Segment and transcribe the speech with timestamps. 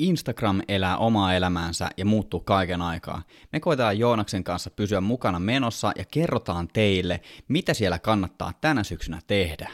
[0.00, 3.22] Instagram elää omaa elämäänsä ja muuttuu kaiken aikaa.
[3.52, 9.20] Me koitetaan Joonaksen kanssa pysyä mukana menossa ja kerrotaan teille, mitä siellä kannattaa tänä syksynä
[9.26, 9.70] tehdä.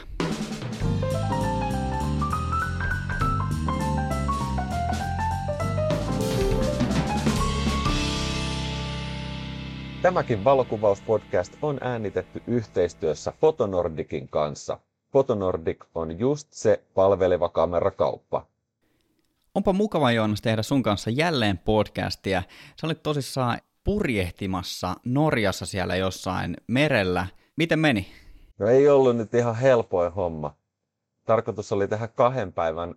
[10.01, 14.79] Tämäkin valokuvauspodcast on äänitetty yhteistyössä Fotonordikin kanssa.
[15.13, 18.45] Fotonordik on just se palveleva kamerakauppa.
[19.57, 22.43] Onpa mukava Joonas tehdä sun kanssa jälleen podcastia.
[22.81, 27.27] Sä olit tosissaan purjehtimassa Norjassa siellä jossain merellä.
[27.55, 28.07] Miten meni?
[28.59, 30.55] No ei ollut nyt ihan helpoin homma.
[31.25, 32.95] Tarkoitus oli tehdä kahden päivän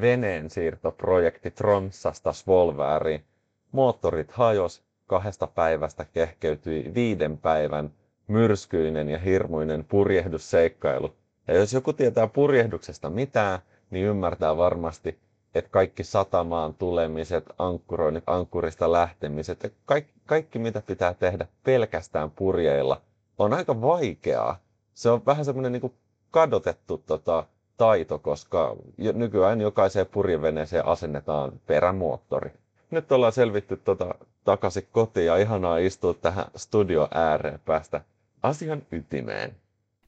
[0.00, 3.24] veneen siirtoprojekti Tromsasta Svolvääriin.
[3.72, 7.90] Moottorit hajos, kahdesta päivästä kehkeytyi viiden päivän
[8.28, 11.16] myrskyinen ja hirmuinen purjehdusseikkailu.
[11.48, 13.58] Ja jos joku tietää purjehduksesta mitään,
[13.90, 15.25] niin ymmärtää varmasti,
[15.58, 23.00] että kaikki satamaan tulemiset, ankkuroinnit, ankkurista lähtemiset ja kaikki, kaikki mitä pitää tehdä pelkästään purjeilla
[23.38, 24.58] on aika vaikeaa.
[24.94, 25.94] Se on vähän semmoinen niin
[26.30, 27.44] kadotettu tota,
[27.76, 32.50] taito, koska nykyään jokaiseen purjeveneeseen asennetaan perämoottori.
[32.90, 34.14] Nyt ollaan selvitty tota,
[34.44, 38.00] takaisin kotiin ja ihanaa istua tähän studio ääreen päästä
[38.42, 39.56] asian ytimeen.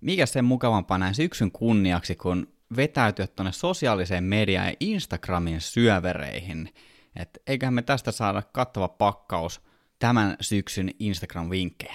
[0.01, 6.69] Mikä sen mukavampaa näin syksyn kunniaksi, kun vetäytyä tuonne sosiaaliseen mediaan ja Instagramin syövereihin.
[7.17, 9.61] Et eiköhän me tästä saada kattava pakkaus
[9.99, 11.95] tämän syksyn Instagram-vinkkejä.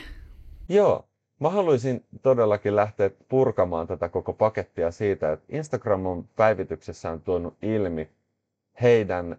[0.70, 1.06] Joo,
[1.40, 8.10] mä haluaisin todellakin lähteä purkamaan tätä koko pakettia siitä, että Instagram on päivityksessään tuonut ilmi
[8.82, 9.38] heidän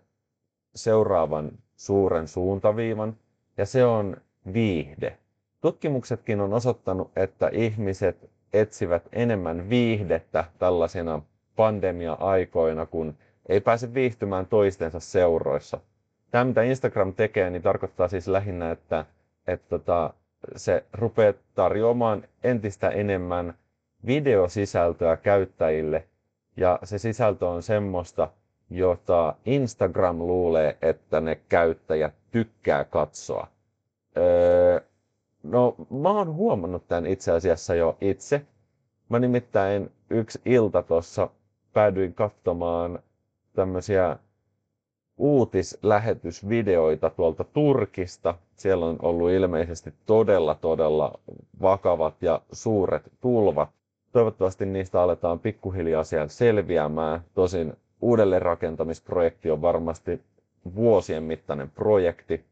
[0.74, 3.16] seuraavan suuren suuntaviivan,
[3.56, 4.16] ja se on
[4.52, 5.18] viihde.
[5.60, 11.22] Tutkimuksetkin on osoittanut, että ihmiset etsivät enemmän viihdettä tällaisina
[11.56, 13.14] pandemia-aikoina, kun
[13.48, 15.80] ei pääse viihtymään toistensa seuroissa.
[16.30, 19.06] Tämä, mitä Instagram tekee, niin tarkoittaa siis lähinnä, että,
[19.46, 20.14] että tota,
[20.56, 23.54] se rupeaa tarjoamaan entistä enemmän
[24.06, 26.04] videosisältöä käyttäjille,
[26.56, 28.28] ja se sisältö on semmoista,
[28.70, 33.46] jota Instagram luulee, että ne käyttäjät tykkää katsoa.
[34.16, 34.63] Öö,
[35.44, 38.42] no, mä oon huomannut tämän itse asiassa jo itse.
[39.08, 41.30] Mä nimittäin yksi ilta tuossa
[41.72, 42.98] päädyin katsomaan
[43.54, 44.16] tämmöisiä
[45.16, 48.34] uutislähetysvideoita tuolta Turkista.
[48.56, 51.18] Siellä on ollut ilmeisesti todella, todella
[51.62, 53.68] vakavat ja suuret tulvat.
[54.12, 57.20] Toivottavasti niistä aletaan pikkuhiljaa siellä selviämään.
[57.34, 60.20] Tosin uudelleenrakentamisprojekti on varmasti
[60.74, 62.44] vuosien mittainen projekti.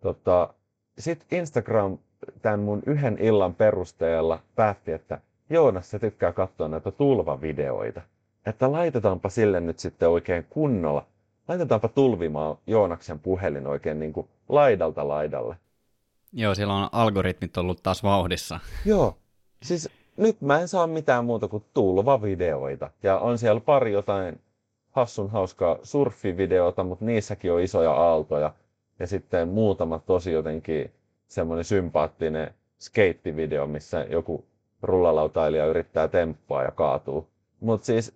[0.00, 0.54] Tota,
[0.98, 1.98] Sitten Instagram
[2.42, 5.20] tämän mun yhden illan perusteella päätti, että
[5.50, 8.00] Joonas se tykkää katsoa näitä tulvavideoita.
[8.46, 11.06] Että laitetaanpa sille nyt sitten oikein kunnolla.
[11.48, 15.56] Laitetaanpa tulvimaan Joonaksen puhelin oikein niin kuin laidalta laidalle.
[16.32, 18.60] Joo, siellä on algoritmit ollut taas vauhdissa.
[18.84, 19.16] Joo,
[19.62, 22.90] siis nyt mä en saa mitään muuta kuin tulvavideoita.
[23.02, 24.40] Ja on siellä pari jotain
[24.90, 28.52] hassun hauskaa surfivideota, mutta niissäkin on isoja aaltoja.
[28.98, 30.92] Ja sitten muutama tosi jotenkin
[31.30, 34.44] semmoinen sympaattinen skeittivideo, missä joku
[34.82, 37.28] rullalautailija yrittää temppaa ja kaatuu.
[37.60, 38.14] Mutta siis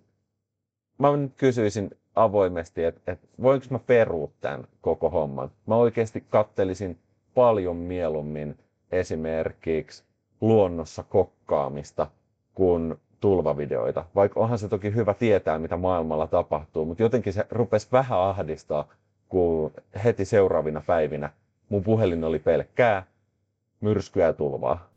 [0.97, 5.51] mä nyt kysyisin avoimesti, että et voinko mä perua tämän koko homman.
[5.65, 6.97] Mä oikeasti kattelisin
[7.35, 8.57] paljon mieluummin
[8.91, 10.03] esimerkiksi
[10.41, 12.07] luonnossa kokkaamista
[12.53, 14.05] kuin tulvavideoita.
[14.15, 18.87] Vaikka onhan se toki hyvä tietää, mitä maailmalla tapahtuu, mutta jotenkin se rupesi vähän ahdistaa,
[19.29, 19.71] kun
[20.03, 21.29] heti seuraavina päivinä
[21.69, 23.07] mun puhelin oli pelkkää
[23.81, 24.89] myrskyä ja tulvaa.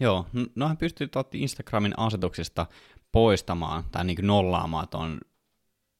[0.00, 2.66] Joo, nohan pystyy Instagramin asetuksista
[3.12, 5.20] poistamaan tai niin kuin nollaamaan tuon,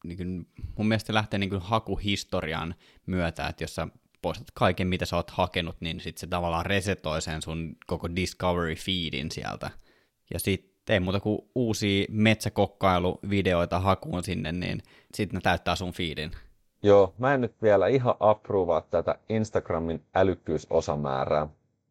[0.05, 2.75] niin kuin, mun mielestä lähtee niin kuin hakuhistorian
[3.07, 3.89] myötä, että jos sä
[4.23, 8.75] poistat kaiken, mitä sä oot hakenut, niin sitten se tavallaan resetoi sen sun koko Discovery
[8.75, 9.71] feedin sieltä.
[10.35, 14.83] Ja sitten ei muuta kuin uusia metsäkokkailuvideoita hakuun sinne, niin
[15.15, 16.31] sitten ne täyttää sun feedin.
[16.87, 21.49] Joo, mä en nyt vielä ihan approvaa tätä Instagramin älykkyysosamäärää.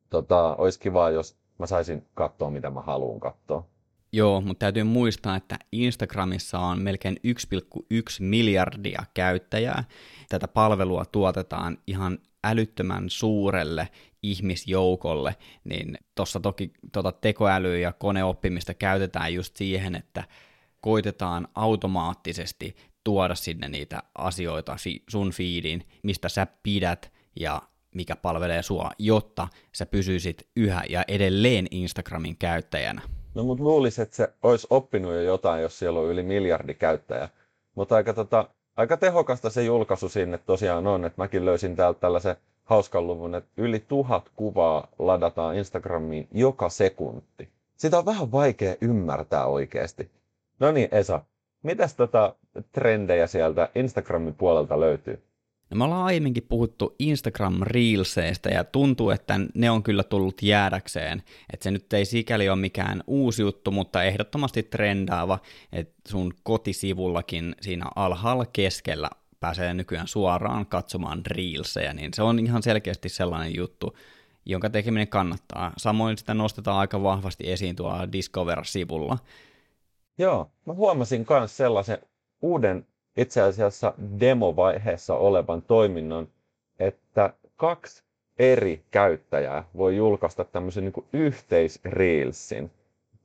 [0.09, 3.68] Tota, olisi kiva, jos mä saisin katsoa, mitä mä haluan katsoa.
[4.12, 7.81] Joo, mutta täytyy muistaa, että Instagramissa on melkein 1,1
[8.19, 9.83] miljardia käyttäjää.
[10.30, 13.88] Tätä palvelua tuotetaan ihan älyttömän suurelle
[14.24, 20.24] ihmisjoukolle, niin tuossa toki tota tekoälyä ja koneoppimista käytetään just siihen, että
[20.81, 22.75] koitetaan automaattisesti
[23.06, 24.75] tuoda sinne niitä asioita
[25.10, 27.62] sun feediin, mistä sä pidät ja
[27.96, 33.02] mikä palvelee sua, jotta sä pysyisit yhä ja edelleen Instagramin käyttäjänä.
[33.36, 37.30] No mutta luulisin, että se olisi oppinut jo jotain, jos siellä on yli miljardi käyttäjää.
[37.75, 42.36] Mutta aika tota, aika tehokasta se julkaisu sinne tosiaan on, että mäkin löysin täältä tällaisen
[42.63, 47.50] hauskan luvun, että yli tuhat kuvaa ladataan Instagramiin joka sekunti.
[47.78, 50.12] Sitä on vähän vaikea ymmärtää oikeasti.
[50.60, 51.22] No niin, Esa,
[51.63, 52.36] mitäs tota
[52.72, 55.24] trendejä sieltä Instagramin puolelta löytyy?
[55.69, 61.24] No me ollaan aiemminkin puhuttu Instagram Reelseistä ja tuntuu, että ne on kyllä tullut jäädäkseen.
[61.54, 65.40] Että se nyt ei sikäli ole mikään uusi juttu, mutta ehdottomasti trendaava,
[65.72, 69.10] että sun kotisivullakin siinä alhaalla keskellä
[69.40, 73.98] pääsee nykyään suoraan katsomaan Reelseja, niin se on ihan selkeästi sellainen juttu,
[74.46, 75.74] jonka tekeminen kannattaa.
[75.78, 79.18] Samoin sitä nostetaan aika vahvasti esiin tuolla Discover-sivulla.
[80.18, 81.98] Joo, mä huomasin myös sellaisen
[82.42, 82.86] uuden
[83.18, 86.28] itse asiassa demovaiheessa olevan toiminnon,
[86.80, 88.04] että kaksi
[88.40, 92.72] eri käyttäjää voi julkaista tämmöisen niin yhteisreelsin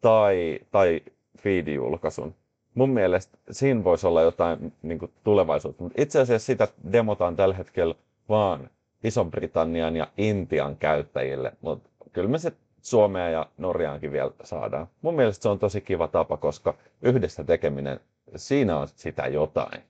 [0.00, 1.00] tai, tai
[1.38, 2.34] feed-julkaisun.
[2.74, 7.54] Mun mielestä siinä voisi olla jotain niin kuin tulevaisuutta, mutta itse asiassa sitä demotaan tällä
[7.54, 7.94] hetkellä
[8.28, 8.70] vaan
[9.04, 12.52] Ison-Britannian ja Intian käyttäjille, mutta kyllä me se
[12.82, 14.86] Suomea ja Norjaankin vielä saadaan.
[15.02, 18.00] Mun mielestä se on tosi kiva tapa, koska yhdessä tekeminen
[18.36, 19.82] siinä on sitä jotain.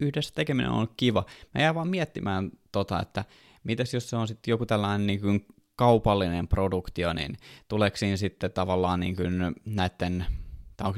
[0.00, 1.24] Yhdessä tekeminen on kiva.
[1.54, 3.24] Mä jään vaan miettimään, tota, että
[3.64, 5.46] mitäs jos se on sitten joku tällainen niin kuin
[5.76, 7.36] kaupallinen produktio, niin
[7.68, 9.32] tuleeko siinä sitten tavallaan niin kuin
[9.64, 10.26] näiden,
[10.76, 10.92] tai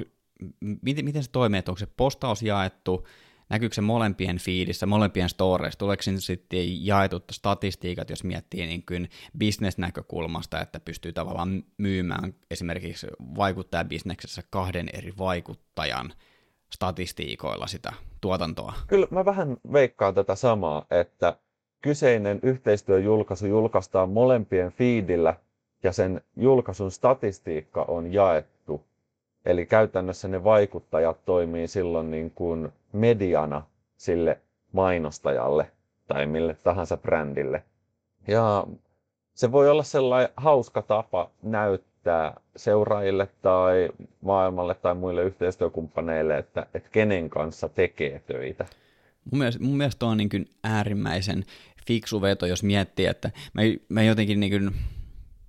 [0.83, 3.07] miten, miten se toimii, että onko se postaus jaettu,
[3.49, 9.11] näkyykö se molempien fiidissä, molempien storeissa, tuleeko sinne sitten jaetut statistiikat, jos miettii niin kuin
[9.39, 16.13] bisnesnäkökulmasta, että pystyy tavallaan myymään esimerkiksi vaikuttajabisneksessä kahden eri vaikuttajan
[16.73, 18.73] statistiikoilla sitä tuotantoa.
[18.87, 21.37] Kyllä mä vähän veikkaan tätä samaa, että
[21.83, 25.35] kyseinen yhteistyöjulkaisu julkaistaan molempien fiidillä
[25.83, 28.85] ja sen julkaisun statistiikka on jaettu.
[29.45, 33.63] Eli käytännössä ne vaikuttajat toimii silloin niin kuin mediana
[33.97, 34.41] sille
[34.73, 35.71] mainostajalle
[36.07, 37.63] tai mille tahansa brändille.
[38.27, 38.67] Ja
[39.35, 43.89] se voi olla sellainen hauska tapa näyttää, näyttää seuraajille tai
[44.21, 48.67] maailmalle tai muille yhteistyökumppaneille, että, että kenen kanssa tekee töitä.
[49.31, 51.45] Mun mielestä, mun mielestä on niin kuin äärimmäisen
[51.87, 54.75] fiksu veto, jos miettii, että mä, mä jotenkin niin kuin,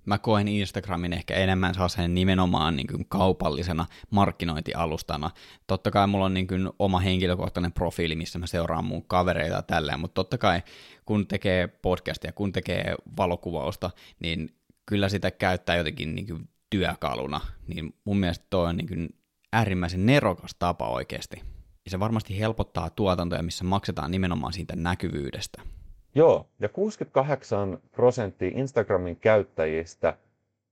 [0.06, 5.30] mä koen Instagramin ehkä enemmän sen nimenomaan niin kuin kaupallisena markkinointialustana.
[5.66, 9.62] Totta kai mulla on niin kuin oma henkilökohtainen profiili, missä mä seuraan mun kavereita ja
[9.62, 10.62] tälleen, mutta totta kai
[11.04, 13.90] kun tekee podcastia, kun tekee valokuvausta,
[14.20, 14.50] niin
[14.86, 19.08] kyllä sitä käyttää jotenkin niin kuin työkaluna, niin mun mielestä toi on niin kuin
[19.52, 21.36] äärimmäisen nerokas tapa oikeasti.
[21.84, 25.62] Ja se varmasti helpottaa tuotantoja, missä maksetaan nimenomaan siitä näkyvyydestä.
[26.14, 30.16] Joo, ja 68 prosenttia Instagramin käyttäjistä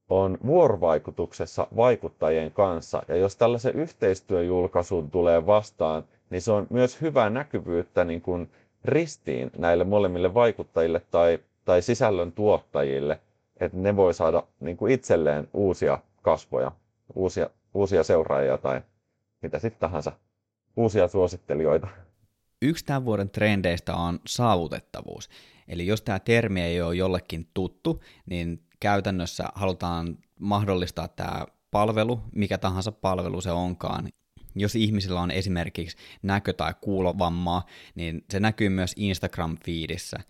[0.09, 3.03] on vuorovaikutuksessa vaikuttajien kanssa.
[3.09, 8.51] Ja jos tällaisen yhteistyöjulkaisun tulee vastaan, niin se on myös hyvää näkyvyyttä niin kuin
[8.85, 13.21] ristiin näille molemmille vaikuttajille tai, tai sisällön tuottajille–
[13.61, 16.73] että ne voi saada niin kuin itselleen uusia kasvoja,
[17.15, 18.83] uusia, uusia seuraajia tai
[19.43, 20.13] mitä sitten tahansa,
[20.77, 21.89] uusia suosittelijoita.
[22.63, 25.29] Yksi tämän vuoden trendeistä on saavutettavuus.
[25.69, 32.59] Eli jos tämä termi ei ole jollekin tuttu, niin käytännössä halutaan mahdollistaa tämä palvelu, mikä
[32.59, 34.09] tahansa palvelu se onkaan.
[34.55, 40.21] Jos ihmisillä on esimerkiksi näkö- tai kuulovammaa, niin se näkyy myös Instagram-fiidissä.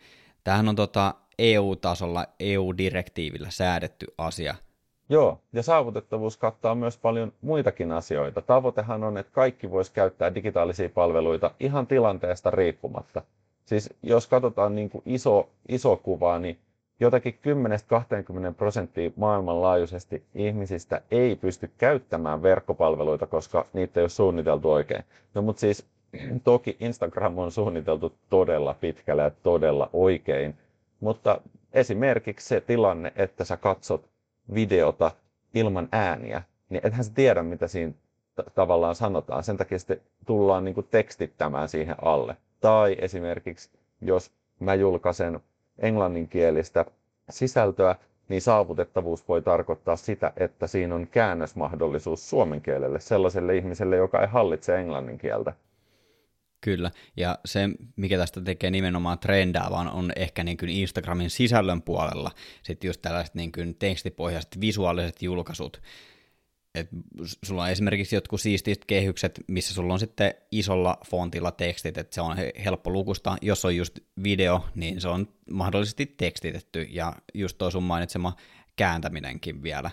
[0.45, 4.55] Tämähän on tota, EU-tasolla, EU-direktiivillä säädetty asia.
[5.09, 8.43] Joo, ja saavutettavuus kattaa myös paljon muitakin asioita.
[8.43, 13.23] Tavoitehan on, että kaikki vois käyttää digitaalisia palveluita ihan tilanteesta riippumatta.
[13.65, 16.59] Siis jos katsotaan niin kuin iso, iso kuvaa, niin
[17.01, 17.39] jotakin
[18.51, 25.05] 10-20 prosenttia maailmanlaajuisesti ihmisistä ei pysty käyttämään verkkopalveluita, koska niitä ei ole suunniteltu oikein.
[25.35, 25.87] No mutta siis
[26.45, 30.55] toki Instagram on suunniteltu todella pitkälle ja todella oikein,
[31.03, 31.41] mutta
[31.73, 34.09] esimerkiksi se tilanne, että sä katsot
[34.55, 35.11] videota
[35.55, 37.93] ilman ääniä, niin ethän sä tiedä, mitä siinä
[38.35, 39.45] t- tavallaan sanotaan.
[39.45, 42.37] Sen takia sitten tullaan niin tekstittämään siihen alle.
[42.61, 44.31] Tai esimerkiksi, jos
[44.61, 45.41] mä julkaisen
[45.79, 46.85] englanninkielistä
[47.31, 47.95] sisältöä,
[48.29, 54.27] niin saavutettavuus voi tarkoittaa sitä, että siinä on käännösmahdollisuus suomen kielelle sellaiselle ihmiselle, joka ei
[54.27, 55.53] hallitse englannin kieltä.
[56.65, 57.61] Kyllä, ja se,
[57.97, 59.19] mikä tästä tekee nimenomaan
[59.71, 62.31] vaan on ehkä niin kuin Instagramin sisällön puolella
[62.63, 65.83] sitten just tällaiset niin kuin tekstipohjaiset visuaaliset julkaisut.
[66.75, 66.89] Et
[67.45, 72.21] sulla on esimerkiksi jotkut siistit kehykset, missä sulla on sitten isolla fontilla tekstit, että se
[72.21, 73.37] on helppo lukusta.
[73.43, 78.37] Jos on just video, niin se on mahdollisesti tekstitetty, ja just tuo sun mainitsema
[78.77, 79.91] kääntäminenkin vielä.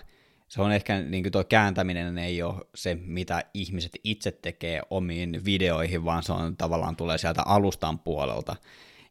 [0.50, 6.04] Se on ehkä, niin tuo kääntäminen ei ole se, mitä ihmiset itse tekee omiin videoihin,
[6.04, 8.56] vaan se on tavallaan tulee sieltä alustan puolelta.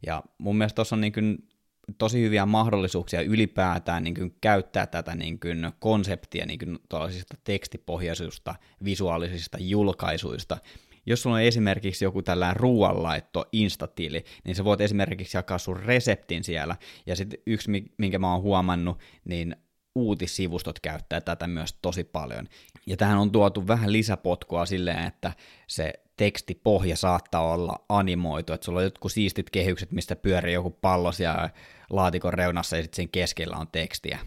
[0.05, 1.47] Ja mun mielestä tuossa on niin kuin
[1.97, 6.79] tosi hyviä mahdollisuuksia ylipäätään niin kuin käyttää tätä niin kuin konseptia niin kuin
[7.43, 10.57] tekstipohjaisista visuaalisista julkaisuista.
[11.05, 16.43] Jos sulla on esimerkiksi joku tällainen ruoanlaitto instatili, niin sä voit esimerkiksi jakaa sun reseptin
[16.43, 16.75] siellä.
[17.05, 19.55] Ja sitten yksi, minkä mä oon huomannut, niin
[19.99, 22.47] uutissivustot käyttää tätä myös tosi paljon.
[22.87, 25.33] Ja tähän on tuotu vähän lisäpotkua silleen, että
[25.67, 31.11] se tekstipohja saattaa olla animoitu, että sulla on jotkut siistit kehykset, mistä pyörii joku pallo
[31.11, 31.49] siellä
[31.89, 34.19] laatikon reunassa ja sitten sen keskellä on tekstiä.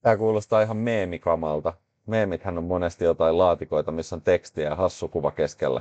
[0.00, 1.72] Tämä kuulostaa ihan meemikamalta.
[2.06, 5.80] Meemithän on monesti jotain laatikoita, missä on tekstiä ja hassu kuva keskellä.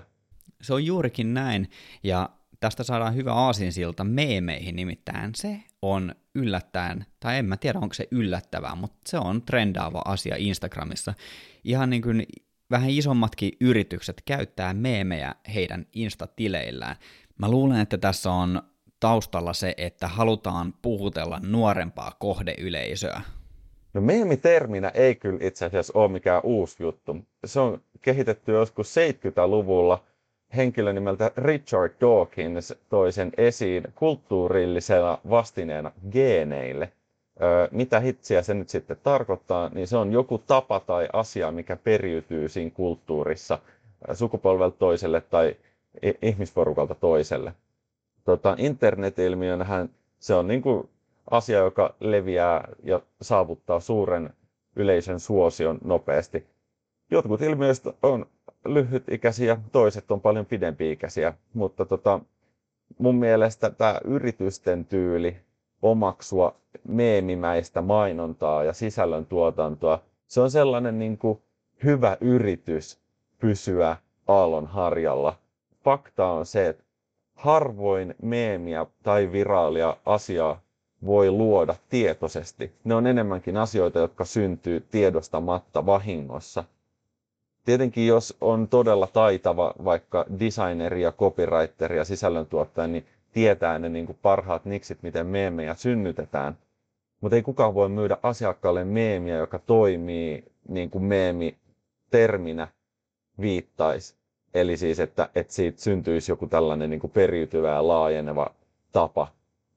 [0.62, 1.70] Se on juurikin näin,
[2.04, 7.94] ja tästä saadaan hyvä aasinsilta meemeihin, nimittäin se on yllättäen, tai en mä tiedä onko
[7.94, 11.14] se yllättävää, mutta se on trendaava asia Instagramissa.
[11.64, 12.26] Ihan niin kuin
[12.72, 16.96] vähän isommatkin yritykset käyttää meemejä heidän Insta-tileillään.
[17.38, 18.62] Mä luulen, että tässä on
[19.00, 23.22] taustalla se, että halutaan puhutella nuorempaa kohdeyleisöä.
[23.94, 27.18] No meemiterminä ei kyllä itse asiassa ole mikään uusi juttu.
[27.46, 30.04] Se on kehitetty joskus 70-luvulla.
[30.56, 36.92] Henkilö nimeltä Richard Dawkins toi sen esiin kulttuurillisena vastineena geeneille.
[37.42, 41.76] Öö, mitä hitsiä se nyt sitten tarkoittaa, niin se on joku tapa tai asia, mikä
[41.76, 43.60] periytyy siinä kulttuurissa
[44.14, 45.56] sukupolvelta toiselle tai
[46.22, 47.54] ihmisporukalta toiselle
[48.26, 49.90] tota, internetilmiönähän
[50.20, 50.90] se on niin kuin
[51.32, 54.34] asia, joka leviää ja saavuttaa suuren
[54.76, 56.48] yleisön suosion nopeasti.
[57.12, 58.26] Jotkut ilmiöistä on
[58.66, 62.20] lyhytikäisiä, toiset on paljon pidempi-ikäisiä, mutta tota,
[62.98, 65.38] mun mielestä tämä yritysten tyyli
[65.82, 66.56] omaksua
[66.88, 71.42] meemimäistä mainontaa ja sisällöntuotantoa, se on sellainen niin kuin
[71.84, 73.00] hyvä yritys
[73.40, 73.98] pysyä
[74.28, 75.36] aallon harjalla.
[75.84, 76.84] Fakta on se, että
[77.36, 80.62] harvoin meemiä tai viraalia asiaa
[81.06, 82.72] voi luoda tietoisesti.
[82.84, 86.64] Ne on enemmänkin asioita, jotka syntyy tiedostamatta vahingossa.
[87.70, 94.06] Tietenkin jos on todella taitava vaikka designeri ja copywriteri ja sisällöntuottaja, niin tietää ne niin
[94.06, 96.58] kuin parhaat niksit, miten meemejä synnytetään.
[97.22, 101.58] Mutta ei kukaan voi myydä asiakkaalle meemiä, joka toimii niin kuin meemi
[102.12, 102.68] terminä
[103.42, 104.16] viittaisi
[104.54, 108.56] Eli siis, että, että siitä syntyisi joku tällainen niin kuin periytyvä ja laajeneva
[108.92, 109.28] tapa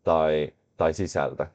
[0.02, 1.46] tai, tai sisältö.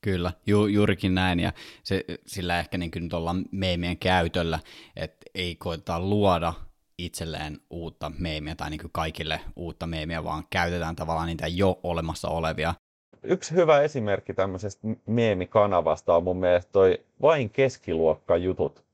[0.00, 4.58] Kyllä, ju, juurikin näin, ja se, sillä ehkä niin nyt ollaan meemien käytöllä,
[4.96, 6.52] että ei koeta luoda
[6.98, 12.74] itselleen uutta meemiä tai niin kaikille uutta meemiä, vaan käytetään tavallaan niitä jo olemassa olevia.
[13.22, 18.84] Yksi hyvä esimerkki tämmöisestä meemikanavasta on mun mielestä toi vain keskiluokka-jutut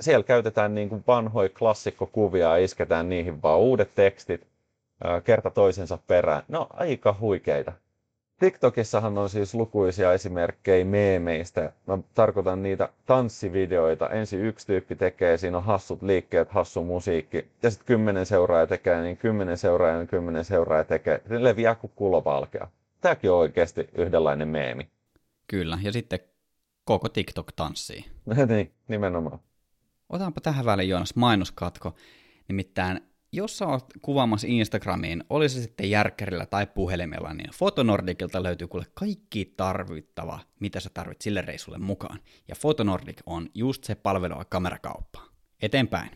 [0.00, 4.46] siellä käytetään niin kuin vanhoja klassikkokuvia ja isketään niihin vaan uudet tekstit
[5.24, 6.42] kerta toisensa perään.
[6.48, 7.72] No aika huikeita.
[8.38, 11.72] TikTokissahan on siis lukuisia esimerkkejä meemeistä.
[11.86, 14.08] Mä tarkoitan niitä tanssivideoita.
[14.08, 17.48] Ensin yksi tyyppi tekee, siinä on hassut liikkeet, hassu musiikki.
[17.62, 21.22] Ja sitten kymmenen seuraaja tekee, niin kymmenen seuraaja, niin kymmenen seuraaja tekee.
[21.28, 22.68] Se leviää kuin kulovalkea.
[23.00, 24.88] Tämäkin on oikeasti yhdenlainen meemi.
[25.46, 26.18] Kyllä, ja sitten
[26.84, 28.04] koko TikTok tanssii.
[28.48, 29.38] niin, nimenomaan.
[30.08, 31.94] Otanpa tähän väliin Joonas mainoskatko.
[32.48, 33.00] Nimittäin,
[33.32, 38.86] jos sä oot kuvaamassa Instagramiin, oli se sitten järkkärillä tai puhelimella, niin Fotonordicilta löytyy kuule
[38.94, 42.20] kaikki tarvittava, mitä sä tarvit sille reissulle mukaan.
[42.48, 45.20] Ja Fotonordic on just se palvelua kamerakauppa.
[45.62, 46.10] Eteenpäin.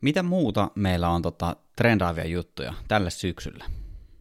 [0.00, 3.64] Mitä muuta meillä on tota, trendaavia juttuja tälle syksyllä?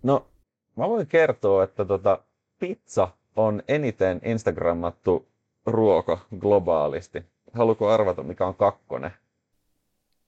[0.04, 0.28] No,
[0.76, 2.24] mä voin kertoa, että tota,
[2.60, 5.28] pizza on eniten Instagrammattu
[5.66, 7.24] ruoka globaalisti.
[7.54, 9.12] Haluatko arvata, mikä on kakkonen?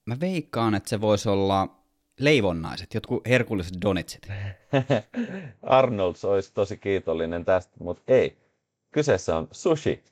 [0.05, 1.80] Mä veikkaan, että se voisi olla
[2.21, 4.27] leivonnaiset, jotkut herkulliset donitsit.
[5.61, 8.37] Arnolds olisi tosi kiitollinen tästä, mutta ei.
[8.91, 10.03] Kyseessä on sushi.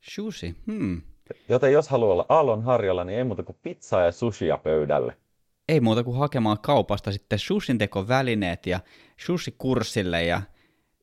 [0.00, 1.02] Sushi, hmm.
[1.48, 5.16] Joten jos haluaa olla aallon harjalla, niin ei muuta kuin pizzaa ja sushia pöydälle.
[5.68, 8.80] Ei muuta kuin hakemaan kaupasta sitten sushin välineet ja
[9.16, 10.42] sushi-kurssille ja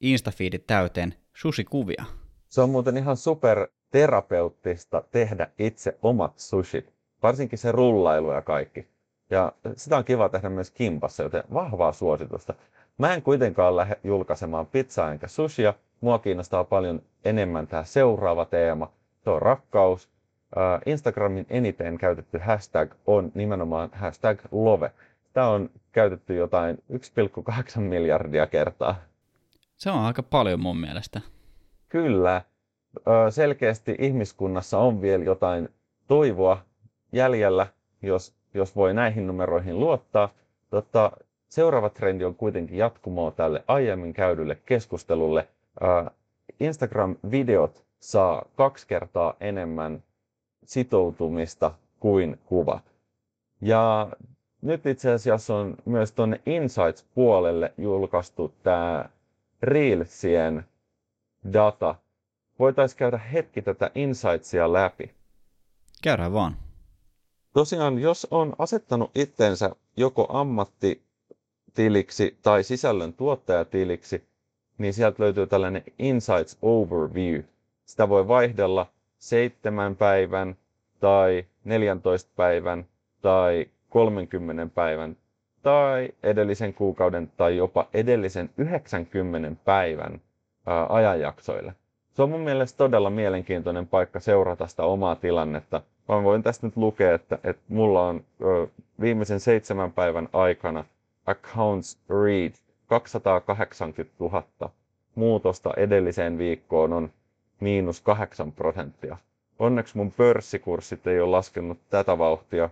[0.01, 2.05] instafeedit täyteen sushi-kuvia.
[2.50, 8.88] Se on muuten ihan super terapeuttista tehdä itse omat sushit, varsinkin se rullailu ja kaikki.
[9.31, 12.53] Ja sitä on kiva tehdä myös kimpassa, joten vahvaa suositusta.
[12.97, 15.73] Mä en kuitenkaan lähde julkaisemaan pizzaa enkä sushia.
[16.01, 18.91] Mua kiinnostaa paljon enemmän tämä seuraava teema.
[19.23, 20.09] Se on rakkaus.
[20.85, 24.91] Instagramin eniten käytetty hashtag on nimenomaan hashtag love.
[25.33, 28.95] Tämä on käytetty jotain 1,8 miljardia kertaa.
[29.77, 31.21] Se on aika paljon mun mielestä.
[31.89, 32.41] Kyllä.
[33.29, 35.69] selkeästi ihmiskunnassa on vielä jotain
[36.07, 36.65] toivoa
[37.11, 37.67] jäljellä,
[38.01, 40.29] jos, jos voi näihin numeroihin luottaa.
[40.70, 41.12] Tota,
[41.50, 45.48] seuraava trendi on kuitenkin jatkumoa tälle aiemmin käydylle keskustelulle.
[46.60, 50.03] Instagram-videot saa kaksi kertaa enemmän
[50.65, 52.84] sitoutumista kuin kuvat.
[53.62, 54.10] Ja
[54.62, 59.05] nyt itse asiassa on myös tuonne Insights-puolelle julkaistu tämä
[59.62, 60.65] Reelsien
[61.53, 61.96] data.
[62.60, 65.12] Voitaisiin käydä hetki tätä Insightsia läpi.
[66.03, 66.55] Käydään vaan.
[67.53, 74.24] Tosiaan, jos on asettanut itsensä joko ammattitiliksi tai sisällön tuottajatiliksi,
[74.77, 77.41] niin sieltä löytyy tällainen Insights Overview.
[77.86, 78.88] Sitä voi vaihdella
[79.20, 80.58] seitsemän päivän
[81.00, 82.86] tai 14 päivän
[83.22, 85.17] tai 30 päivän
[85.63, 90.22] tai edellisen kuukauden tai jopa edellisen 90 päivän
[90.89, 91.74] ajanjaksoille.
[92.13, 95.82] Se on mun mielestä todella mielenkiintoinen paikka seurata sitä omaa tilannetta.
[96.08, 98.68] Mä voin tästä nyt lukea, että, että mulla on ö,
[99.01, 100.84] viimeisen seitsemän päivän aikana
[101.25, 102.53] accounts read
[102.88, 104.44] 280 000.
[105.15, 107.10] Muutosta edelliseen viikkoon on
[107.60, 109.18] miinus 8 prosenttia.
[109.60, 112.70] Onneksi mun pörssikurssit ei ole laskenut tätä vauhtia,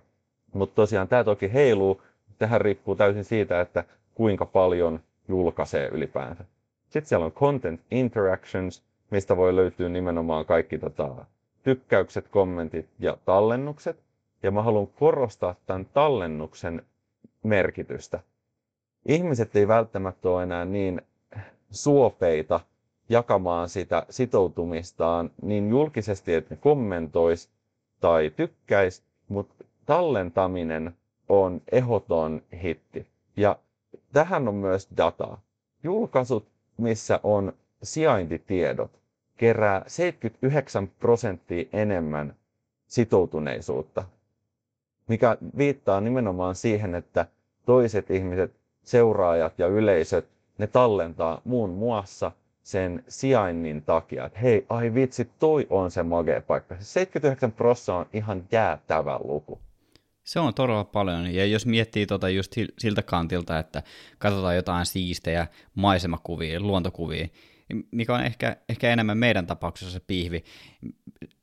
[0.54, 2.02] mutta tosiaan tämä toki heiluu.
[2.38, 3.84] Tähän riippuu täysin siitä, että
[4.16, 6.44] kuinka paljon julkaisee ylipäänsä.
[6.90, 11.26] Sitten siellä on Content Interactions, mistä voi löytyä nimenomaan kaikki tota,
[11.64, 13.98] tykkäykset, kommentit ja tallennukset.
[14.44, 16.86] Ja mä haluan korostaa tämän tallennuksen
[17.44, 18.20] merkitystä.
[19.06, 21.02] Ihmiset ei välttämättä ole enää niin
[21.72, 22.60] suopeita
[23.10, 27.50] jakamaan sitä sitoutumistaan niin julkisesti, että ne kommentois
[28.00, 30.96] tai tykkäis, mutta tallentaminen
[31.30, 33.08] on ehoton hitti.
[33.38, 33.60] Ja
[34.14, 35.42] tähän on myös dataa.
[35.84, 36.48] Julkaisut,
[36.78, 38.99] missä on sijaintitiedot,
[39.40, 42.36] kerää 79 prosenttia enemmän
[42.88, 44.04] sitoutuneisuutta,
[45.08, 47.26] mikä viittaa nimenomaan siihen, että
[47.66, 48.52] toiset ihmiset,
[48.84, 50.28] seuraajat ja yleisöt,
[50.58, 52.32] ne tallentaa muun muassa
[52.64, 56.76] sen sijainnin takia, että hei, ai vitsi, toi on se magea paikka.
[56.80, 59.60] 79 prosenttia on ihan jäätävä luku.
[60.24, 63.84] Se on todella paljon, ja jos miettii tota just siltä kantilta, että
[64.18, 67.28] katsotaan jotain siistejä maisemakuvia, luontokuvia,
[67.92, 70.44] mikä on ehkä, ehkä enemmän meidän tapauksessa se pihvi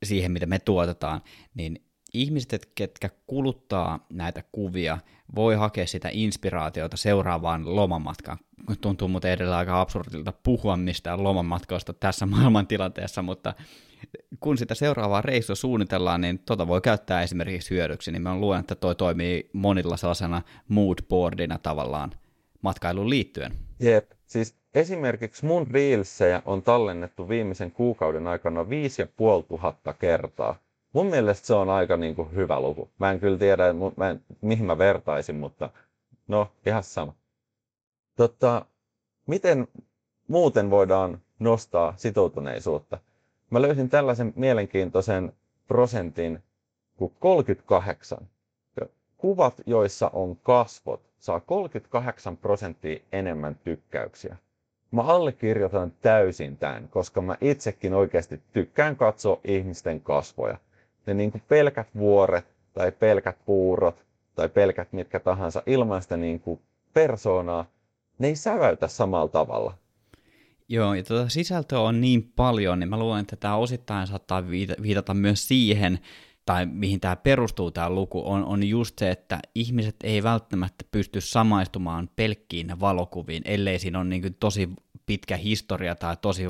[0.03, 1.21] siihen, mitä me tuotetaan,
[1.55, 4.99] niin ihmiset, ketkä kuluttaa näitä kuvia,
[5.35, 8.39] voi hakea sitä inspiraatiota seuraavaan lomamatkaan.
[8.81, 13.55] Tuntuu muuten edellä aika absurdilta puhua mistään lomamatkoista tässä maailmantilanteessa, mutta
[14.41, 18.75] kun sitä seuraavaa reissua suunnitellaan, niin tota voi käyttää esimerkiksi hyödyksi, niin mä luen, että
[18.75, 22.13] toi toimii monilla sellaisena moodboardina tavallaan
[22.63, 23.53] matkailuun liittyen.
[23.81, 30.57] Jep, siis esimerkiksi mun reelsejä on tallennettu viimeisen kuukauden aikana 5500 kertaa.
[30.93, 32.91] Mun mielestä se on aika niin kuin hyvä luku.
[32.99, 33.65] Mä en kyllä tiedä,
[33.97, 35.71] mä en, mihin mä vertaisin, mutta
[36.29, 37.15] no, ihan sama.
[38.17, 38.67] Totta,
[39.27, 39.69] miten
[40.29, 42.99] muuten voidaan nostaa sitoutuneisuutta?
[43.51, 45.33] Mä löysin tällaisen mielenkiintoisen
[45.69, 46.43] prosentin
[46.97, 48.29] kuin 38.
[49.17, 54.37] Kuvat, joissa on kasvot, saa 38 prosenttia enemmän tykkäyksiä.
[54.91, 60.59] Mä allekirjoitan täysin tämän, koska mä itsekin oikeasti tykkään katsoa ihmisten kasvoja.
[61.07, 66.41] Ne niin kuin pelkät vuoret tai pelkät puurot tai pelkät mitkä tahansa ilman sitä niin
[66.41, 66.61] kuin
[66.95, 67.67] persoonaa,
[68.19, 69.75] ne ei säväytä samalla tavalla.
[70.69, 74.49] Joo, ja tuota sisältöä on niin paljon, niin mä luulen, että tämä osittain saattaa
[74.83, 75.99] viitata myös siihen,
[76.47, 81.21] tai mihin tämä perustuu tämä luku, on, on just se, että ihmiset ei välttämättä pysty
[81.21, 84.69] samaistumaan pelkkiin valokuviin, ellei siinä ole niin tosi
[85.07, 86.45] pitkä historia tai tosi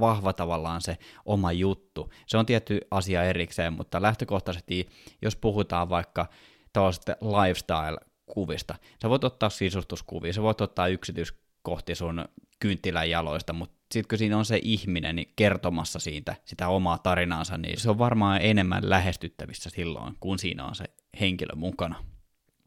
[0.00, 2.12] vahva tavallaan se oma juttu.
[2.26, 4.88] Se on tietty asia erikseen, mutta lähtökohtaisesti,
[5.22, 6.26] jos puhutaan vaikka
[6.72, 12.24] tällaisesta lifestyle-kuvista, sä voit ottaa sisustuskuvia, sä voit ottaa yksityiskohtia sun
[12.60, 17.58] kynttilän jaloista, mutta sitten kun siinä on se ihminen niin kertomassa siitä sitä omaa tarinaansa,
[17.58, 20.84] niin se on varmaan enemmän lähestyttävissä silloin, kun siinä on se
[21.20, 22.04] henkilö mukana.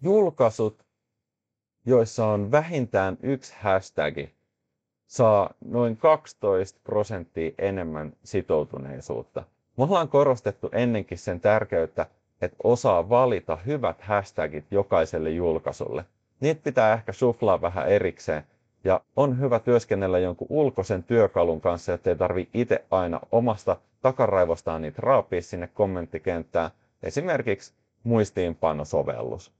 [0.01, 0.85] Julkaisut,
[1.85, 4.15] joissa on vähintään yksi hashtag,
[5.07, 9.43] saa noin 12 prosenttia enemmän sitoutuneisuutta.
[9.77, 12.05] Me ollaan korostettu ennenkin sen tärkeyttä,
[12.41, 16.05] että osaa valita hyvät hashtagit jokaiselle julkaisulle.
[16.39, 18.43] Niitä pitää ehkä suflaa vähän erikseen,
[18.83, 25.01] ja on hyvä työskennellä jonkun ulkoisen työkalun kanssa, ettei tarvi itse aina omasta takaraivostaan niitä
[25.01, 26.71] raapia sinne kommenttikenttään.
[27.03, 29.51] Esimerkiksi muistiinpanosovellus.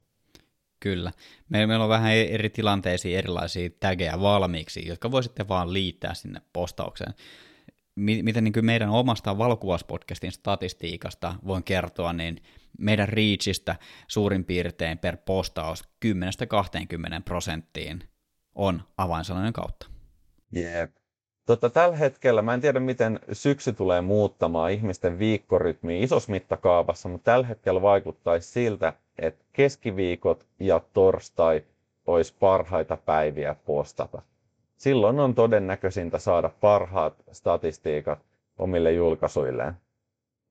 [0.80, 1.12] Kyllä.
[1.50, 7.14] Meillä on vähän eri tilanteisiin erilaisia tägejä valmiiksi, jotka voi sitten vaan liittää sinne postaukseen.
[7.96, 12.38] miten niin meidän omasta valokuvauspodcastin statistiikasta voin kertoa, niin
[12.80, 13.76] meidän reachistä
[14.08, 16.08] suurin piirtein per postaus 10-20
[17.26, 18.04] prosenttiin
[18.56, 19.88] on avainsanojen kautta.
[20.52, 20.92] Jep.
[21.46, 27.32] Tota, tällä hetkellä, mä en tiedä miten syksy tulee muuttamaan ihmisten viikkorytmiä isossa mittakaavassa, mutta
[27.32, 31.64] tällä hetkellä vaikuttaisi siltä, että keskiviikot ja torstai
[32.08, 34.22] olisi parhaita päiviä postata.
[34.78, 38.20] Silloin on todennäköisintä saada parhaat statistiikat
[38.58, 39.74] omille julkaisuilleen.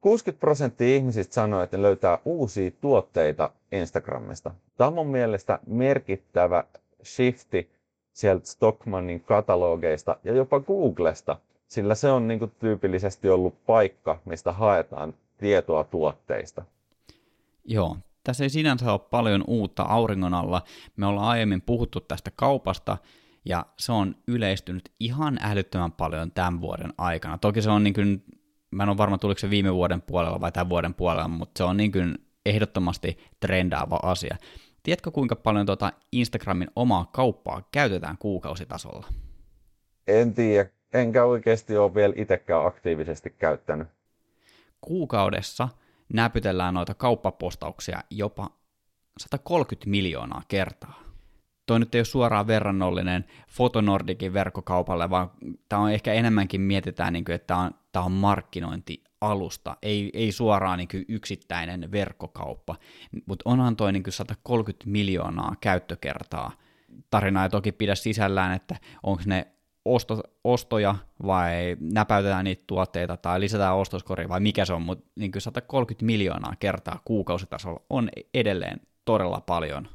[0.00, 4.54] 60 prosenttia ihmisistä sanoo, että ne löytää uusia tuotteita Instagramista.
[4.76, 6.64] Tämä on mun mielestä merkittävä
[7.04, 7.70] shifti
[8.12, 11.36] sieltä Stockmannin katalogeista ja jopa Googlesta,
[11.68, 16.64] sillä se on niin kuin tyypillisesti ollut paikka, mistä haetaan tietoa tuotteista.
[17.64, 20.62] Joo, tässä ei sinänsä ole paljon uutta auringon alla.
[20.96, 22.96] Me ollaan aiemmin puhuttu tästä kaupasta,
[23.44, 27.38] ja se on yleistynyt ihan älyttömän paljon tämän vuoden aikana.
[27.38, 28.24] Toki se on niin kuin,
[28.70, 31.64] mä en ole varma tuliko se viime vuoden puolella vai tämän vuoden puolella, mutta se
[31.64, 34.36] on niin kuin ehdottomasti trendaava asia.
[34.82, 39.06] Tiedätkö kuinka paljon tuota Instagramin omaa kauppaa käytetään kuukausitasolla?
[40.06, 43.88] En tiedä, enkä oikeasti ole vielä itsekään aktiivisesti käyttänyt.
[44.80, 45.68] Kuukaudessa
[46.12, 48.50] näpytellään noita kauppapostauksia jopa
[49.18, 51.11] 130 miljoonaa kertaa.
[51.72, 55.30] Toi nyt ei ole suoraan verrannollinen Fotonordikin verkkokaupalle, vaan
[55.68, 60.32] tämä on ehkä enemmänkin mietitään, niin kuin, että tämä on, tämä on markkinointialusta, ei, ei
[60.32, 62.76] suoraan niin kuin yksittäinen verkkokauppa,
[63.26, 66.52] mutta onhan toi niin kuin 130 miljoonaa käyttökertaa.
[67.10, 69.46] Tarina ei toki pidä sisällään, että onko ne
[69.84, 70.94] osto, ostoja
[71.26, 76.54] vai näpäytetään niitä tuotteita tai lisätään ostoskoria vai mikä se on, mutta niin 130 miljoonaa
[76.58, 79.88] kertaa kuukausitasolla on edelleen todella paljon.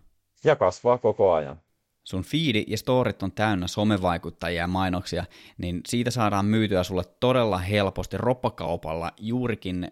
[0.43, 1.61] Ja kasvaa koko ajan.
[2.07, 5.25] Sun fiidi ja storit on täynnä somevaikuttajia ja mainoksia,
[5.57, 9.91] niin siitä saadaan myytyä sulle todella helposti roppakaupalla juurikin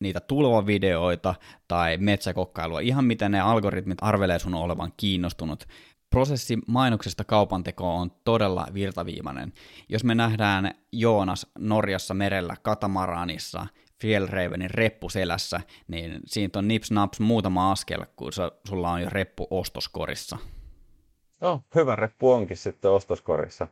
[0.00, 1.34] niitä tulvavideoita
[1.68, 5.64] tai metsäkokkailua, ihan miten ne algoritmit arvelee sun olevan kiinnostunut
[6.10, 9.52] prosessi mainoksesta kaupantekoon on todella virtaviimainen.
[9.88, 13.66] Jos me nähdään Joonas Norjassa merellä katamaranissa
[14.66, 18.32] reppu selässä, niin siitä on nips naps muutama askel, kun
[18.68, 20.38] sulla on jo reppu ostoskorissa.
[21.40, 23.66] No, hyvä reppu onkin sitten ostoskorissa.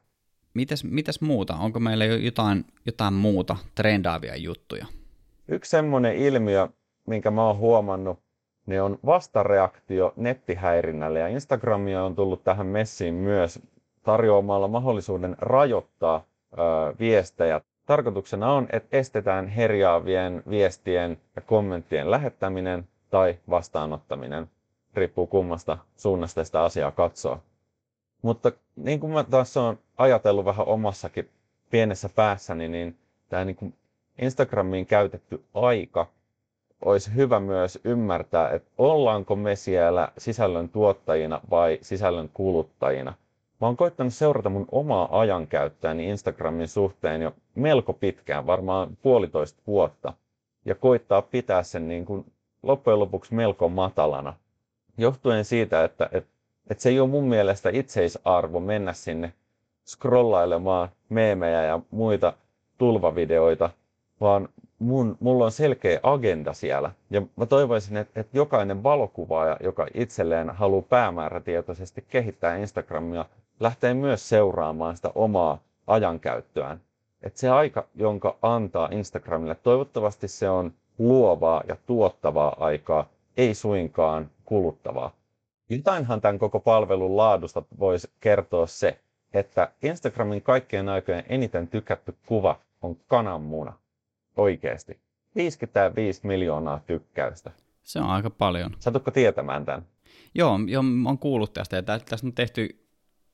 [0.55, 1.57] Mitäs, mitäs muuta?
[1.57, 4.87] Onko meillä jo jotain, jotain muuta trendaavia juttuja?
[5.49, 6.69] Yksi semmoinen ilmiö,
[7.07, 8.19] minkä mä oon huomannut,
[8.67, 13.61] ne on vastareaktio nettihäirinnälle ja Instagramia on tullut tähän messiin myös
[14.03, 16.57] tarjoamalla mahdollisuuden rajoittaa ö,
[16.99, 17.61] viestejä.
[17.87, 24.51] Tarkoituksena on, että estetään herjaavien viestien ja kommenttien lähettäminen tai vastaanottaminen.
[24.95, 27.43] Riippuu kummasta suunnasta sitä asiaa katsoa.
[28.23, 31.29] Mutta niin kuin mä taas olen ajatellut vähän omassakin
[31.71, 32.97] pienessä päässäni, niin
[33.29, 33.75] tämä niin
[34.19, 36.07] Instagramiin käytetty aika
[36.85, 43.15] olisi hyvä myös ymmärtää, että ollaanko me siellä sisällön tuottajina vai sisällön kuluttajina.
[43.61, 50.13] Mä oon koittanut seurata mun omaa ajankäyttöäni Instagramin suhteen jo melko pitkään, varmaan puolitoista vuotta,
[50.65, 54.35] ja koittaa pitää sen niin kuin loppujen lopuksi melko matalana.
[54.99, 56.38] Johtuen siitä, että, että,
[56.71, 59.33] että se ei ole mun mielestä itseisarvo mennä sinne
[59.87, 62.33] scrollailemaan meemejä ja muita
[62.79, 63.71] tulvavideoita,
[64.21, 66.91] vaan mun, mulla on selkeä agenda siellä.
[67.11, 73.25] Ja mä toivoisin, että, että jokainen valokuvaaja, joka itselleen haluaa päämäärätietoisesti kehittää Instagramia,
[73.61, 76.81] lähtee myös seuraamaan sitä omaa ajankäyttöään.
[77.23, 84.31] Että se aika, jonka antaa Instagramille, toivottavasti se on luovaa ja tuottavaa aikaa, ei suinkaan
[84.45, 85.13] kuluttavaa.
[85.69, 89.01] Jotainhan tämän koko palvelun laadusta voisi kertoa se,
[89.33, 93.73] että Instagramin kaikkien aikojen eniten tykätty kuva on kananmuna.
[94.37, 94.99] Oikeesti.
[95.37, 97.51] 55 miljoonaa tykkäystä.
[97.83, 98.77] Se on aika paljon.
[98.79, 99.87] Satutko tietämään tämän?
[100.35, 101.77] Joo, joo mä oon kuullut tästä.
[101.77, 102.87] Ja tässä on tehty,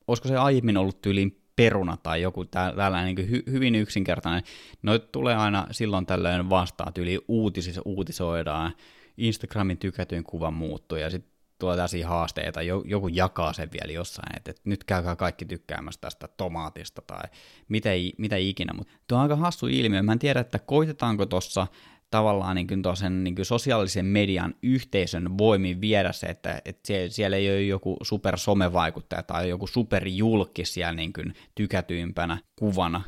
[0.07, 4.43] olisiko se aiemmin ollut tyyliin peruna tai joku tällainen niin hy, hyvin yksinkertainen.
[4.81, 8.73] Noit tulee aina silloin tällöin vastaan, tyyli uutisissa uutisoidaan,
[9.17, 14.51] Instagramin tykätyin kuva muuttuu ja sitten tulee tällaisia haasteita, joku jakaa sen vielä jossain, että,
[14.51, 17.23] että nyt käykää kaikki tykkäämässä tästä tomaatista tai
[17.67, 21.67] mitä, mitä ikinä, mutta tuo on aika hassu ilmiö, mä en tiedä, että koitetaanko tuossa
[22.11, 27.61] tavallaan niin tosen, niin sosiaalisen median yhteisön voimin viedä se, että, että siellä ei ole
[27.61, 31.13] joku super somevaikuttaja tai joku superjulkki siellä niin
[31.55, 33.01] tykätyimpänä kuvana.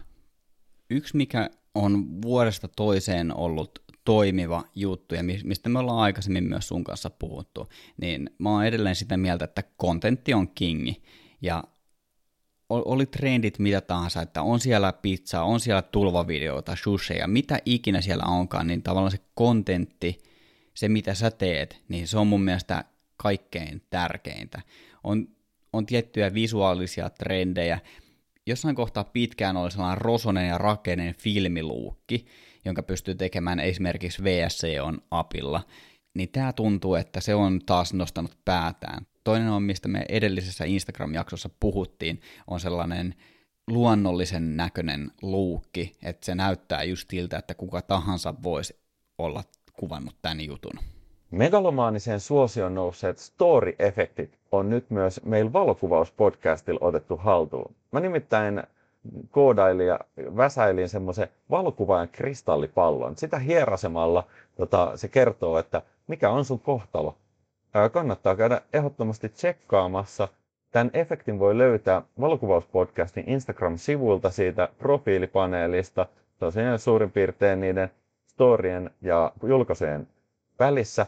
[0.89, 6.83] Yksi, mikä on vuodesta toiseen ollut toimiva juttu, ja mistä me ollaan aikaisemmin myös sun
[6.83, 7.69] kanssa puhuttu,
[8.01, 11.03] niin mä oon edelleen sitä mieltä, että kontentti on kingi,
[11.41, 11.63] ja
[12.69, 18.23] oli trendit mitä tahansa, että on siellä pizzaa, on siellä tulvavideoita, shusheja, mitä ikinä siellä
[18.23, 20.17] onkaan, niin tavallaan se kontentti,
[20.73, 22.83] se mitä sä teet, niin se on mun mielestä
[23.17, 24.61] kaikkein tärkeintä.
[25.03, 25.27] On,
[25.73, 27.79] on tiettyjä visuaalisia trendejä.
[28.45, 32.25] Jossain kohtaa pitkään oli sellainen rosonen ja rakenen filmiluukki,
[32.67, 35.61] jonka pystyy tekemään esimerkiksi VSC on apilla,
[36.13, 39.05] niin tämä tuntuu, että se on taas nostanut päätään.
[39.23, 43.15] Toinen on, mistä me edellisessä Instagram-jaksossa puhuttiin, on sellainen
[43.67, 48.79] luonnollisen näköinen luukki, että se näyttää just siltä, että kuka tahansa voisi
[49.17, 50.79] olla kuvannut tämän jutun.
[51.31, 57.75] Megalomaanisen suosion nousseet story-efektit on nyt myös meillä valokuvauspodcastilla otettu haltuun.
[57.91, 58.63] Mä nimittäin
[59.31, 63.17] koodailin ja väsäilin semmoisen valokuvaajan kristallipallon.
[63.17, 64.23] Sitä hierasemalla
[64.55, 67.17] tota, se kertoo, että mikä on sun kohtalo.
[67.73, 70.27] Ää, kannattaa käydä ehdottomasti tsekkaamassa.
[70.71, 76.05] Tämän efektin voi löytää valokuvauspodcastin Instagram-sivuilta siitä profiilipaneelista.
[76.39, 77.91] Tosiaan suurin piirtein niiden
[78.27, 80.07] storien ja julkaisujen
[80.59, 81.05] välissä.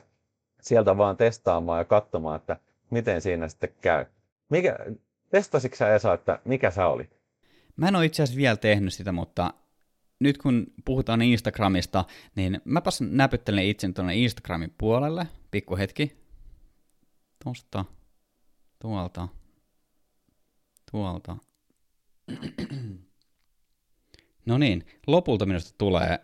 [0.62, 2.58] Sieltä vaan testaamaan ja katsomaan, että
[2.90, 4.06] miten siinä sitten käy.
[4.50, 4.78] Mikä,
[5.30, 7.10] testasitko sä Esa, että mikä sä oli?
[7.80, 9.54] Mä en ole itse asiassa vielä tehnyt sitä, mutta
[10.20, 15.28] nyt kun puhutaan Instagramista, niin mäpäs näpyttelen itse tuonne Instagramin puolelle.
[15.52, 16.18] Pikku hetki.
[17.44, 17.86] Tosta.
[18.80, 19.28] Tuolta.
[20.92, 21.38] Tuolta.
[24.46, 26.20] No niin, lopulta minusta tulee...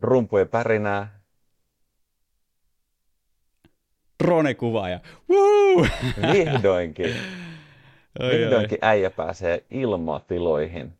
[0.00, 1.20] Rumpujen pärinää.
[4.24, 5.00] Drone-kuvaaja.
[5.30, 5.86] Woo!
[6.32, 7.14] Vihdoinkin.
[8.20, 8.88] Oi, Vihdoinkin oi.
[8.88, 10.92] äijä pääsee ilmatiloihin.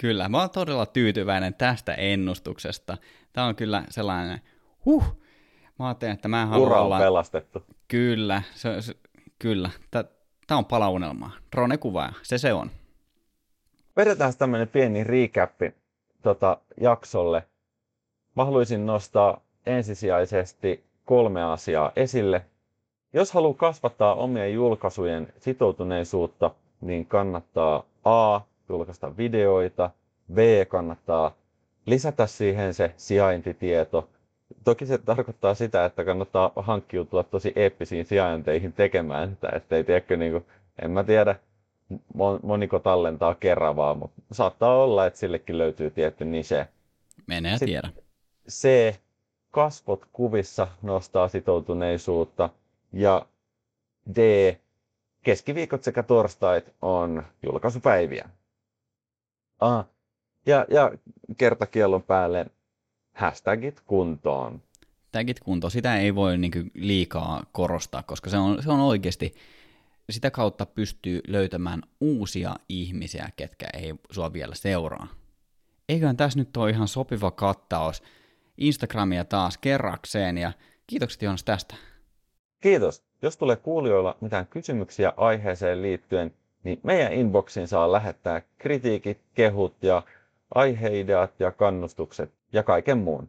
[0.00, 2.96] Kyllä, mä oon todella tyytyväinen tästä ennustuksesta.
[3.32, 4.40] Tämä on kyllä sellainen,
[4.84, 5.04] huh,
[5.78, 6.98] mä ajattelin, että mä haluan Ura on olla...
[6.98, 7.62] pelastettu.
[7.88, 8.94] Kyllä, se, se,
[9.38, 9.70] kyllä.
[9.90, 11.30] Tämä on palaunelmaa.
[11.56, 12.70] Drone-kuvaaja, se se on.
[13.96, 15.74] Vedetään tämmöinen pieni recappi
[16.22, 17.46] tota, jaksolle.
[18.36, 22.44] Mä haluaisin nostaa ensisijaisesti kolme asiaa esille,
[23.12, 28.40] jos haluaa kasvattaa omien julkaisujen sitoutuneisuutta, niin kannattaa A.
[28.68, 29.90] julkaista videoita,
[30.32, 30.38] B.
[30.68, 31.32] kannattaa
[31.86, 34.08] lisätä siihen se sijaintitieto.
[34.64, 40.32] Toki se tarkoittaa sitä, että kannattaa hankkiutua tosi eeppisiin sijainteihin tekemään sitä, ettei tiedäkö, niin
[40.32, 40.44] kuin,
[40.82, 41.34] en mä tiedä,
[42.42, 46.68] moniko tallentaa Keravaa, mutta saattaa olla, että sillekin löytyy tietty niche.
[47.26, 47.88] Menee tiedä.
[48.48, 48.94] C.
[49.50, 52.50] Kasvot kuvissa nostaa sitoutuneisuutta.
[52.92, 53.26] Ja
[54.16, 54.18] D.
[55.22, 58.28] Keskiviikot sekä torstait on julkaisupäiviä.
[59.60, 59.84] Ah,
[60.46, 60.92] ja, ja
[61.36, 62.46] kertakiellon päälle
[63.12, 64.62] hashtagit kuntoon.
[65.12, 69.34] Tagit kuntoon, sitä ei voi niin liikaa korostaa, koska se on, se on oikeasti,
[70.10, 75.08] sitä kautta pystyy löytämään uusia ihmisiä, ketkä ei sua vielä seuraa.
[75.88, 78.02] Eiköhän tässä nyt ole ihan sopiva kattaus
[78.58, 80.52] Instagramia taas kerrakseen, ja
[80.86, 81.74] kiitokset Joonas tästä.
[82.60, 83.02] Kiitos.
[83.22, 90.02] Jos tulee kuulijoilla mitään kysymyksiä aiheeseen liittyen, niin meidän inboxiin saa lähettää kritiikit, kehut ja
[90.54, 93.28] aiheideat ja kannustukset ja kaiken muun.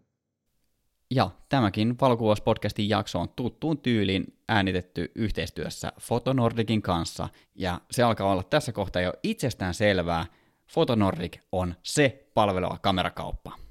[1.11, 8.43] Ja tämäkin valokuvauspodcastin jakso on tuttuun tyyliin äänitetty yhteistyössä Fotonordikin kanssa, ja se alkaa olla
[8.43, 10.25] tässä kohtaa jo itsestään selvää,
[10.67, 13.68] Fotonordik on se palveleva kamerakauppa.